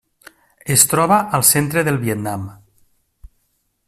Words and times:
Es 0.75 0.85
troba 0.93 1.19
al 1.39 1.45
centre 1.51 1.83
del 1.89 2.01
Vietnam. 2.07 2.47